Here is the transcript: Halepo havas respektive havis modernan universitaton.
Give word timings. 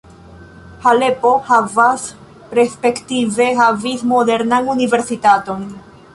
Halepo 0.85 1.33
havas 1.49 2.07
respektive 2.61 3.47
havis 3.61 4.03
modernan 4.15 4.73
universitaton. 4.79 5.71